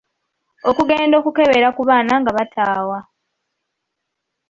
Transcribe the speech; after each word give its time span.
Okugenda 0.69 1.15
okukebera 1.21 1.67
ku 1.75 1.81
baana 1.89 2.13
nga 2.21 2.31
bataawa. 2.37 2.99